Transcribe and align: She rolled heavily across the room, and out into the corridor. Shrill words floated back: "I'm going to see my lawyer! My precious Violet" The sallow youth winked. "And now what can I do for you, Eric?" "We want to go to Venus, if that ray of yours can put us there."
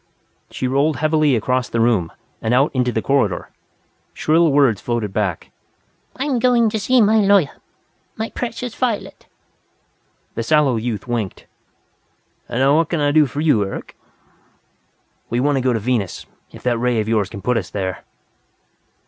She 0.49 0.67
rolled 0.67 0.95
heavily 0.97 1.35
across 1.35 1.69
the 1.69 1.79
room, 1.79 2.11
and 2.41 2.55
out 2.55 2.71
into 2.73 2.91
the 2.91 3.03
corridor. 3.03 3.51
Shrill 4.15 4.51
words 4.51 4.81
floated 4.81 5.13
back: 5.13 5.51
"I'm 6.15 6.39
going 6.39 6.71
to 6.71 6.79
see 6.79 7.01
my 7.01 7.17
lawyer! 7.19 7.57
My 8.15 8.31
precious 8.31 8.73
Violet" 8.73 9.27
The 10.33 10.41
sallow 10.41 10.77
youth 10.77 11.07
winked. 11.07 11.45
"And 12.49 12.61
now 12.61 12.77
what 12.77 12.89
can 12.89 12.99
I 12.99 13.11
do 13.11 13.27
for 13.27 13.41
you, 13.41 13.63
Eric?" 13.63 13.95
"We 15.29 15.39
want 15.39 15.57
to 15.57 15.61
go 15.61 15.71
to 15.71 15.79
Venus, 15.79 16.25
if 16.51 16.63
that 16.63 16.79
ray 16.79 16.99
of 16.99 17.07
yours 17.07 17.29
can 17.29 17.43
put 17.43 17.55
us 17.57 17.69
there." 17.69 18.03